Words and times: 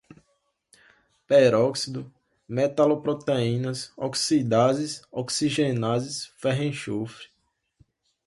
peróxido, 1.27 2.11
metaloproteínas, 2.49 3.93
oxidases, 3.95 5.03
oxigenases, 5.11 6.33
ferro-enxofre 6.37 7.27